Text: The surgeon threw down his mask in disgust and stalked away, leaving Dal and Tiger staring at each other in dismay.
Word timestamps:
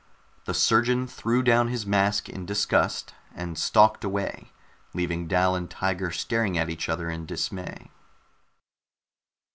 The 0.45 0.55
surgeon 0.55 1.05
threw 1.05 1.43
down 1.43 1.67
his 1.67 1.85
mask 1.85 2.27
in 2.27 2.43
disgust 2.47 3.13
and 3.35 3.55
stalked 3.55 4.03
away, 4.03 4.51
leaving 4.95 5.27
Dal 5.27 5.53
and 5.53 5.69
Tiger 5.69 6.09
staring 6.09 6.57
at 6.57 6.71
each 6.71 6.89
other 6.89 7.07
in 7.11 7.27
dismay. 7.27 7.91